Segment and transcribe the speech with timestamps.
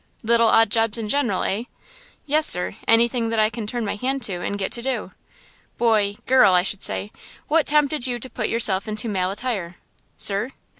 [0.23, 1.65] "Little odd jobs in general, eh?"
[2.25, 5.11] "Yes, sir, anything that I can turn my hand to and get to do."
[5.77, 9.75] "Boy–girl, I should say–what tempted you to put yourself into male attire?"
[10.17, 10.53] "Sir?"